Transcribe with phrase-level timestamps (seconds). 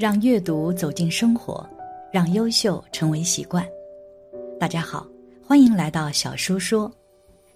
[0.00, 1.68] 让阅读走进生活，
[2.10, 3.62] 让优秀成为习惯。
[4.58, 5.06] 大家好，
[5.46, 6.90] 欢迎来到小叔说，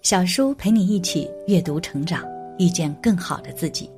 [0.03, 2.23] 小叔陪你一起阅读成长，
[2.59, 3.89] 遇见更好的自己。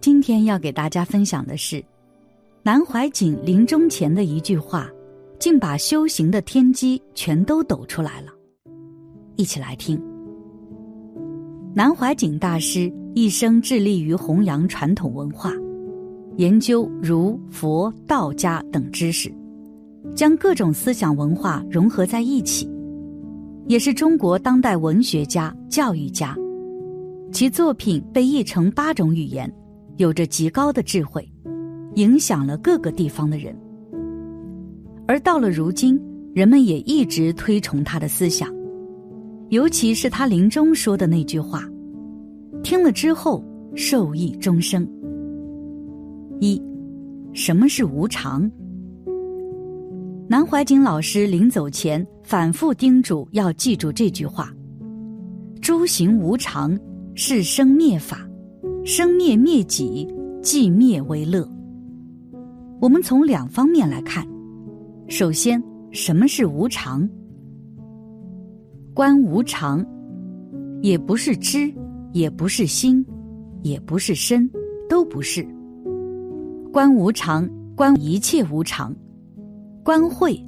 [0.00, 1.84] 今天要给大家分享的是
[2.62, 4.90] 南怀瑾临终前的一句话，
[5.38, 8.32] 竟把修行的天机全都抖出来了。
[9.36, 10.02] 一起来听。
[11.74, 15.52] 南怀瑾大师一生致力于弘扬传统文化。
[16.36, 19.32] 研究儒、佛、道家等知识，
[20.14, 22.68] 将各种思想文化融合在一起，
[23.66, 26.36] 也是中国当代文学家、教育家。
[27.32, 29.50] 其作品被译成八种语言，
[29.96, 31.26] 有着极高的智慧，
[31.94, 33.56] 影响了各个地方的人。
[35.06, 35.98] 而到了如今，
[36.34, 38.48] 人们也一直推崇他的思想，
[39.48, 41.64] 尤其是他临终说的那句话，
[42.62, 43.42] 听了之后
[43.74, 44.86] 受益终生。
[46.40, 46.60] 一，
[47.32, 48.50] 什么是无常？
[50.28, 54.52] 南怀瑾老师临走前反复叮嘱要记住这句话
[55.62, 56.78] ：“诸行无常，
[57.14, 58.28] 是生灭法，
[58.84, 60.06] 生灭灭己，
[60.42, 61.48] 寂灭为乐。”
[62.82, 64.26] 我们从两方面来看，
[65.08, 67.08] 首先，什么是无常？
[68.92, 69.84] 观无常，
[70.82, 71.72] 也不是知，
[72.12, 73.02] 也不是心，
[73.62, 74.50] 也不是身，
[74.88, 75.46] 都不是。
[76.76, 78.94] 观无常，观一切无常，
[79.82, 80.38] 观慧，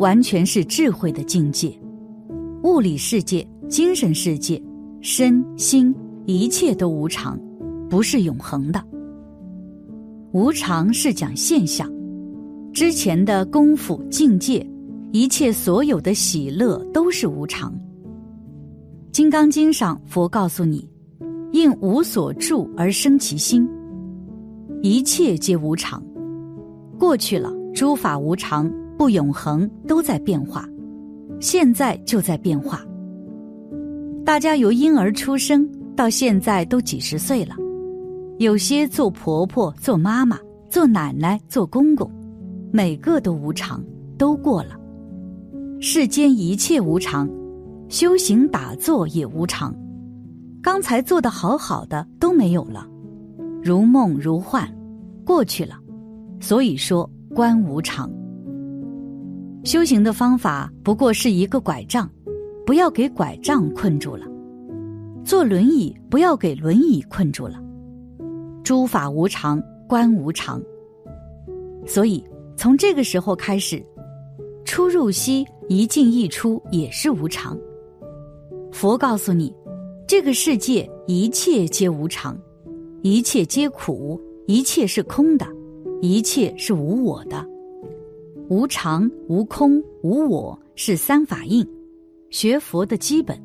[0.00, 1.72] 完全是智慧的境界。
[2.64, 4.60] 物理世界、精神世界、
[5.00, 7.38] 身心，一切都无常，
[7.88, 8.84] 不是永恒的。
[10.32, 11.88] 无常是讲现象，
[12.72, 14.68] 之前的功夫境界，
[15.12, 17.72] 一切所有的喜乐都是无常。
[19.12, 20.84] 《金刚经》上，佛告诉你：
[21.52, 23.64] 应无所住而生其心。
[24.82, 26.02] 一切皆无常，
[26.98, 30.68] 过去了，诸法无常，不永恒，都在变化，
[31.40, 32.84] 现在就在变化。
[34.24, 37.56] 大家由婴儿出生到现在都几十岁了，
[38.38, 40.38] 有些做婆婆、做妈妈、
[40.68, 42.10] 做奶奶、做公公，
[42.70, 43.82] 每个都无常，
[44.18, 44.78] 都过了。
[45.80, 47.28] 世间一切无常，
[47.88, 49.74] 修行打坐也无常，
[50.62, 52.86] 刚才做的好好的都没有了，
[53.66, 54.64] 如梦如幻。
[55.24, 55.74] 过去了，
[56.38, 58.08] 所以说观无常。
[59.64, 62.08] 修行的方法不过是一个拐杖，
[62.64, 64.24] 不要给拐杖困住了；
[65.24, 67.60] 坐轮椅不要给轮椅困住了。
[68.62, 70.62] 诸法无常，观无常。
[71.84, 72.24] 所以
[72.56, 73.84] 从这个时候开始，
[74.64, 77.58] 出入息一进一出也是无常。
[78.70, 79.52] 佛告诉你，
[80.06, 82.38] 这个世界一切皆无常，
[83.06, 84.20] 一切皆苦。
[84.48, 85.46] 一切是空的，
[86.02, 87.44] 一切是无我的，
[88.48, 91.64] 无常、无空、无我是三法印，
[92.30, 93.40] 学佛的基本。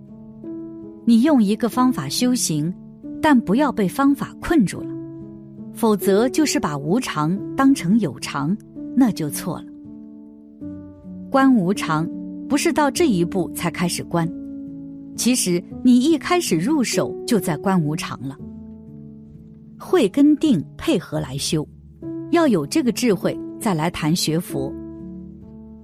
[1.05, 2.73] 你用一个方法修行，
[3.22, 4.89] 但不要被方法困住了，
[5.73, 8.55] 否则就是把无常当成有常，
[8.95, 9.66] 那就错了。
[11.29, 12.09] 观无常
[12.47, 14.28] 不是到这一步才开始观，
[15.16, 18.35] 其实你一开始入手就在观无常了。
[19.81, 21.67] 慧跟定配合来修，
[22.29, 24.71] 要有这个智慧，再来谈学佛。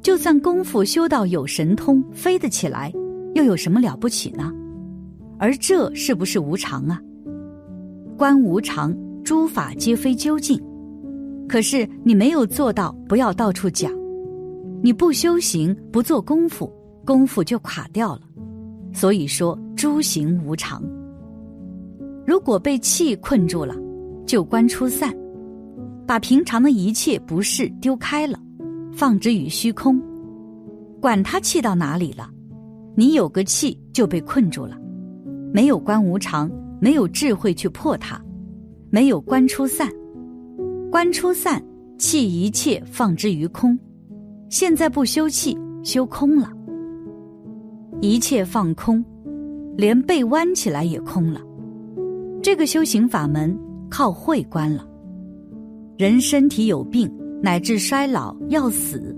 [0.03, 2.93] 就算功夫修到有神通，飞得起来，
[3.33, 4.53] 又有什么了不起呢？
[5.39, 7.01] 而这是不是无常啊？
[8.15, 10.61] 观无常，诸法皆非究竟。
[11.49, 13.91] 可是你没有做到，不要到处讲。
[14.83, 16.71] 你不修行，不做功夫，
[17.03, 18.21] 功夫就垮掉了。
[18.93, 20.83] 所以说，诸行无常。
[22.25, 23.75] 如果被气困住了。
[24.27, 25.11] 就观出散，
[26.05, 28.37] 把平常的一切不是丢开了，
[28.91, 29.99] 放之于虚空，
[31.01, 32.29] 管他气到哪里了，
[32.93, 34.77] 你有个气就被困住了，
[35.53, 36.51] 没有观无常，
[36.81, 38.21] 没有智慧去破它，
[38.89, 39.89] 没有观出散，
[40.91, 41.63] 观出散，
[41.97, 43.79] 气一切放之于空，
[44.49, 46.51] 现在不修气，修空了，
[48.01, 49.01] 一切放空，
[49.77, 51.39] 连背弯起来也空了，
[52.43, 53.57] 这个修行法门。
[53.89, 54.87] 靠慧观了，
[55.97, 57.11] 人身体有病
[57.41, 59.15] 乃至衰老要死，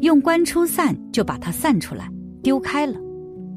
[0.00, 2.10] 用观出散就把它散出来，
[2.42, 2.98] 丢开了，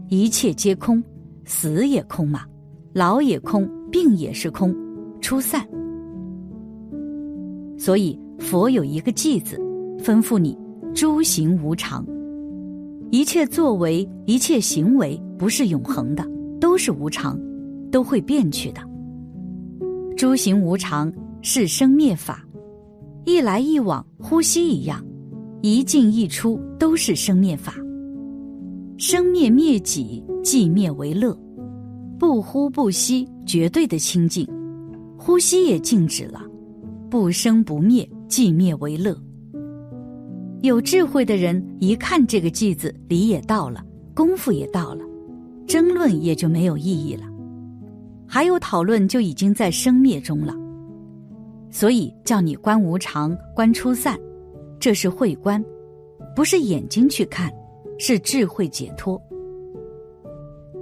[0.10, 1.04] 一切皆空，
[1.46, 2.46] 死也空嘛，
[2.94, 4.76] 老也空，病也是空，
[5.22, 5.68] 出散。
[7.78, 9.58] 所以佛有一个偈子，
[10.00, 10.58] 吩咐你：
[10.94, 12.06] 诸行无常，
[13.12, 16.26] 一切作为，一切行为不是永恒的，
[16.60, 17.40] 都是无常，
[17.92, 18.82] 都会变去的。
[20.18, 22.44] 诸行无常，是生灭法，
[23.24, 25.00] 一来一往，呼吸一样，
[25.62, 27.76] 一进一出都是生灭法。
[28.98, 31.38] 生灭灭己，寂灭为乐，
[32.18, 34.44] 不呼不吸，绝对的清净，
[35.20, 36.42] 呼吸也静止了，
[37.12, 39.16] 不生不灭，寂灭为乐。
[40.64, 43.86] 有智慧的人一看这个句子，理也到了，
[44.16, 45.06] 功夫也到了，
[45.68, 47.22] 争论也就没有意义了，
[48.28, 50.54] 还有讨论就已经在生灭中了。
[51.72, 54.20] 所以叫你观无常，观出散，
[54.80, 55.64] 这是慧观，
[56.36, 57.52] 不是眼睛去看。
[58.00, 59.20] 是智慧解脱。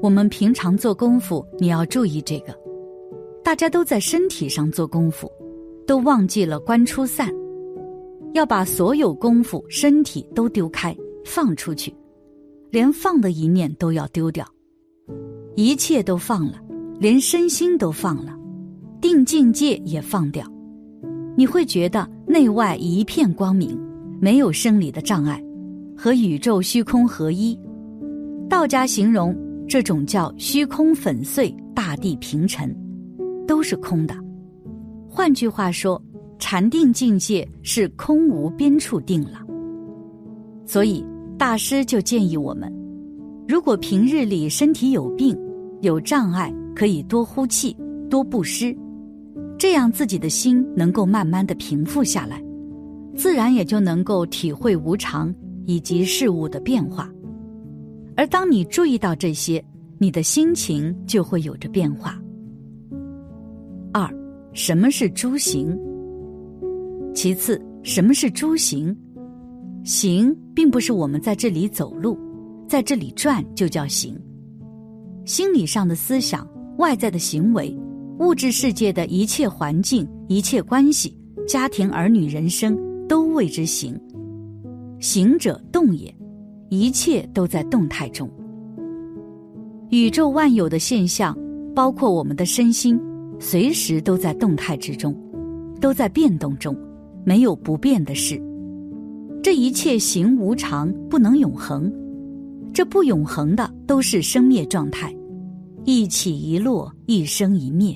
[0.01, 2.53] 我们平常做功夫，你要注意这个。
[3.41, 5.31] 大家都在身体上做功夫，
[5.87, 7.33] 都忘记了观出散，
[8.33, 10.93] 要把所有功夫、身体都丢开，
[11.23, 11.95] 放出去，
[12.69, 14.45] 连放的一念都要丢掉，
[15.55, 16.61] 一切都放了，
[16.99, 18.33] 连身心都放了，
[19.01, 20.45] 定境界也放掉，
[21.35, 23.77] 你会觉得内外一片光明，
[24.19, 25.41] 没有生理的障碍。
[25.97, 27.57] 和宇宙虚空合一，
[28.49, 29.33] 道家形容
[29.65, 32.75] 这种叫虚空粉碎，大地平沉，
[33.47, 34.13] 都是空的。
[35.07, 36.01] 换句话说，
[36.37, 39.39] 禅定境界是空无边处定了。
[40.65, 41.05] 所以
[41.37, 42.69] 大师就建议我们，
[43.47, 45.33] 如果平日里身体有病、
[45.81, 47.75] 有障碍，可以多呼气、
[48.09, 48.77] 多布施，
[49.57, 52.43] 这样自己的心能够慢慢的平复下来，
[53.15, 55.33] 自然也就能够体会无常。
[55.67, 57.11] 以及事物的变化，
[58.15, 59.65] 而当你注意到这些，
[59.97, 62.21] 你的心情就会有着变化。
[63.91, 64.07] 二，
[64.53, 65.75] 什么是诸行？
[67.15, 68.95] 其次，什么是诸行？
[69.83, 72.15] 行并不是我们在这里走路，
[72.67, 74.15] 在这里转就叫行。
[75.25, 77.75] 心理上的思想、外在的行为、
[78.19, 81.17] 物质世界的一切环境、一切关系、
[81.47, 82.77] 家庭、儿女、人生，
[83.07, 83.97] 都谓之行。
[84.99, 86.13] 行者动也，
[86.69, 88.29] 一切都在动态中。
[89.89, 91.37] 宇宙万有的现象，
[91.75, 92.99] 包括我们的身心，
[93.39, 95.15] 随时都在动态之中，
[95.79, 96.75] 都在变动中，
[97.23, 98.41] 没有不变的事。
[99.43, 101.91] 这一切行无常，不能永恒。
[102.73, 105.15] 这不永恒的，都是生灭状态，
[105.85, 107.95] 一起一落，一生一灭。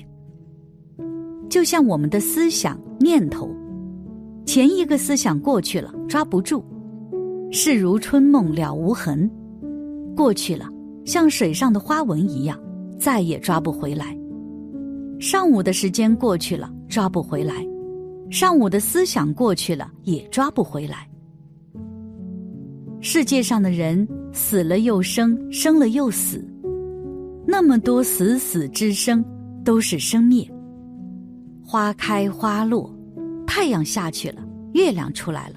[1.48, 3.50] 就像我们的思想念头，
[4.46, 6.64] 前一个思想过去了，抓不住。
[7.50, 9.28] 事如春梦了无痕，
[10.16, 10.68] 过去了，
[11.04, 12.56] 像水上的花纹一样，
[12.96, 14.16] 再也抓不回来。
[15.18, 17.54] 上午的时间过去了，抓不回来；
[18.30, 21.08] 上午的思想过去了，也抓不回来。
[23.00, 26.46] 世界上的人死了又生，生了又死，
[27.50, 29.24] 那么多死死之生，
[29.64, 30.48] 都是生灭。
[31.64, 32.94] 花开花落，
[33.44, 35.56] 太阳下去了，月亮出来了，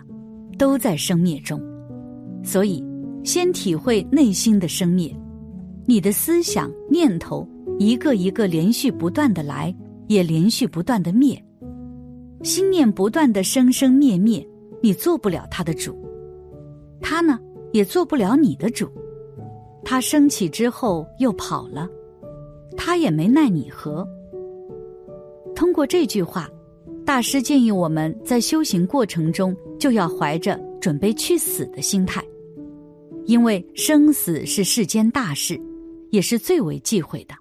[0.57, 1.61] 都在生灭中。
[2.43, 2.83] 所以，
[3.23, 5.15] 先体会内心的生灭，
[5.85, 7.47] 你的思想念头
[7.77, 9.73] 一个一个连续不断的来，
[10.07, 11.41] 也连续不断的灭，
[12.41, 14.43] 心念不断的生生灭灭，
[14.81, 15.95] 你做不了他的主，
[16.99, 17.39] 他呢
[17.71, 18.89] 也做不了你的主，
[19.85, 21.87] 他升起之后又跑了，
[22.77, 24.07] 他也没奈你何。
[25.55, 26.49] 通过这句话，
[27.05, 32.23] 大师建议我们在修行过程中就要怀着准备去死的心态。
[33.25, 35.59] 因为生死是世间大事，
[36.09, 37.33] 也是最为忌讳的。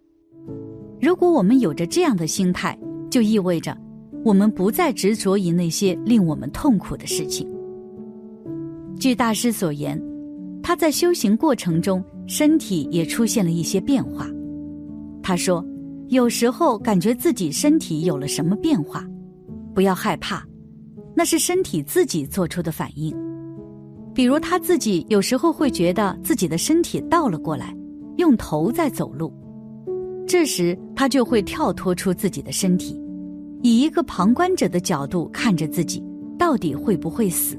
[1.00, 2.78] 如果我们有着这样的心态，
[3.10, 3.76] 就意味着
[4.24, 7.48] 我们不再执着于那些令我们痛苦的事情。
[9.00, 10.00] 据大师所言，
[10.62, 14.26] 他在修行过程中身体也出现了一些变化。
[15.22, 15.64] 他说，
[16.08, 19.04] 有时候感觉自己身体有了什么变化，
[19.74, 20.44] 不要害怕，
[21.14, 23.16] 那是身体自己做出的反应。
[24.14, 27.74] 比如他自己有时候会觉得自己的身体倒了过来，
[28.16, 29.32] 用头在走路，
[30.26, 33.00] 这时他就会跳脱出自己的身体，
[33.62, 36.04] 以一个旁观者的角度看着自己
[36.38, 37.56] 到底会不会死。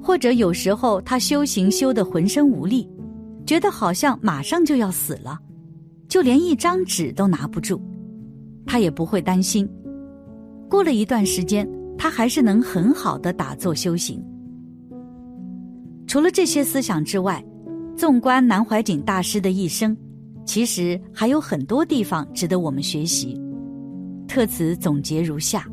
[0.00, 2.88] 或者有时候他修行修得浑身无力，
[3.46, 5.38] 觉得好像马上就要死了，
[6.08, 7.80] 就连一张纸都拿不住，
[8.66, 9.68] 他也不会担心。
[10.68, 14.22] 过了一段时间，他还是能很好的打坐修行。
[16.06, 17.44] 除了这些思想之外，
[17.96, 19.96] 纵观南怀瑾大师的一生，
[20.44, 23.40] 其实还有很多地方值得我们学习。
[24.26, 25.66] 特此总结如下：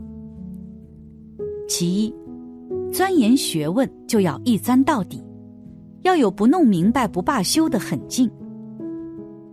[1.67, 2.13] 其一，
[2.91, 5.23] 钻研学问就要一钻到底，
[6.03, 8.29] 要有不弄明白不罢休的狠劲。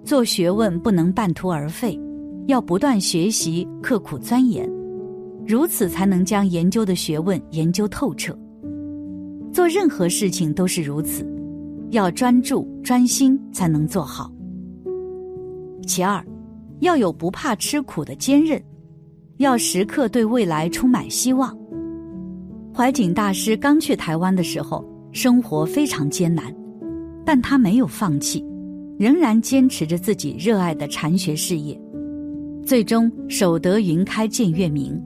[0.05, 1.99] 做学问不能半途而废，
[2.47, 4.69] 要不断学习，刻苦钻研。
[5.47, 8.39] 如此才能将研究的学问研究透彻。
[9.53, 11.27] 做任何事情都是如此，
[11.91, 14.31] 要专注专心才能做好。
[15.87, 16.23] 其二，
[16.81, 18.63] 要有不怕吃苦的坚韧，
[19.39, 21.57] 要时刻对未来充满希望。
[22.75, 24.85] 怀景大师刚去台湾的时候，
[25.21, 26.45] 生活非常艰难，
[27.27, 28.41] 但他没有放弃，
[28.97, 31.77] 仍然坚持着自己热爱的禅学事业，
[32.65, 34.97] 最终守得云开见月明。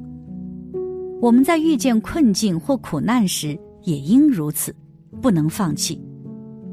[1.19, 4.71] 我们在遇见困境或苦难时，也应如此，
[5.23, 5.99] 不能放弃，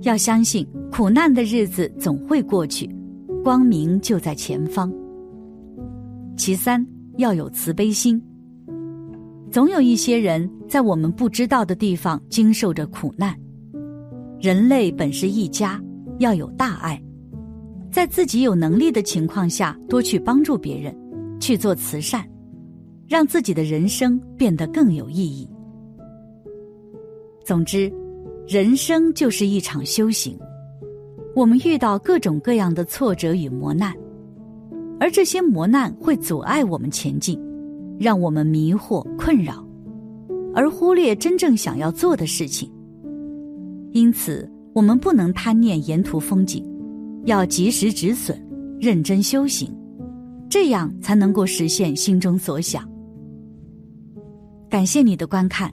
[0.01, 2.93] 要相信苦难的日子总会过去，
[3.41, 4.91] 光明就在前方。
[6.35, 8.21] 其三，要有慈悲心。
[9.51, 13.35] 总有一些人在我们不知道的地方经受着苦难。
[14.39, 15.81] 人类本是一家，
[16.19, 17.01] 要有大爱，
[17.91, 20.95] 在自己有能力的情况下，多去帮助别人，
[21.39, 22.23] 去做慈善，
[23.07, 25.49] 让自己的人生变得更有意义。
[27.43, 27.91] 总之，
[28.47, 30.37] 人生就是一场修行。
[31.35, 33.93] 我们遇到各种各样的挫折与磨难，
[34.99, 37.39] 而这些磨难会阻碍我们前进，
[37.99, 39.63] 让我们迷惑困扰，
[40.55, 42.71] 而忽略真正想要做的事情。
[43.91, 46.63] 因此，我们不能贪念沿途风景，
[47.25, 48.39] 要及时止损，
[48.79, 49.71] 认真修行，
[50.49, 52.87] 这样才能够实现心中所想。
[54.69, 55.71] 感谢你的观看，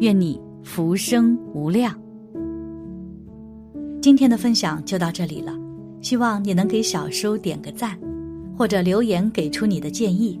[0.00, 0.40] 愿你。
[0.66, 1.96] 福生无量。
[4.02, 5.56] 今天的分享就到这里了，
[6.00, 7.96] 希望你能给小叔点个赞，
[8.58, 10.40] 或者留言给出你的建议。